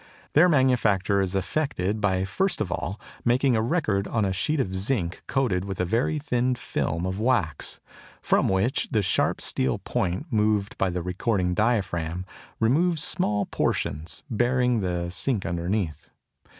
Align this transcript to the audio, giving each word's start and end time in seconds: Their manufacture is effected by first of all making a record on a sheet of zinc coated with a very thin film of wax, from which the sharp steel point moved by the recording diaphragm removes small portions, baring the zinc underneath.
Their 0.33 0.49
manufacture 0.49 1.21
is 1.21 1.35
effected 1.35 2.01
by 2.01 2.23
first 2.23 2.59
of 2.59 2.71
all 2.71 2.99
making 3.23 3.55
a 3.55 3.61
record 3.61 4.07
on 4.07 4.25
a 4.25 4.33
sheet 4.33 4.59
of 4.59 4.75
zinc 4.75 5.21
coated 5.27 5.63
with 5.63 5.79
a 5.79 5.85
very 5.85 6.17
thin 6.17 6.55
film 6.55 7.05
of 7.05 7.19
wax, 7.19 7.79
from 8.19 8.49
which 8.49 8.87
the 8.89 9.03
sharp 9.03 9.39
steel 9.41 9.77
point 9.77 10.33
moved 10.33 10.75
by 10.79 10.89
the 10.89 11.03
recording 11.03 11.53
diaphragm 11.53 12.25
removes 12.59 13.03
small 13.03 13.45
portions, 13.45 14.23
baring 14.27 14.79
the 14.79 15.11
zinc 15.11 15.45
underneath. 15.45 16.09